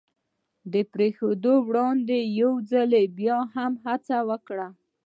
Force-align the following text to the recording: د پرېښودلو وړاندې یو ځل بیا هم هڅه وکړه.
د 0.73 0.75
پرېښودلو 0.93 1.53
وړاندې 1.67 2.17
یو 2.41 2.51
ځل 2.71 2.91
بیا 3.19 3.37
هم 3.55 3.73
هڅه 3.85 4.17
وکړه. 4.29 4.67